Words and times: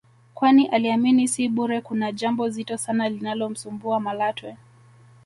kwani 0.33 0.67
aliamini 0.67 1.27
si 1.27 1.49
bure 1.49 1.81
kuna 1.81 2.11
jambo 2.11 2.49
zito 2.49 2.77
sana 2.77 3.09
linalomsumbua 3.09 3.99
Malatwe 3.99 4.57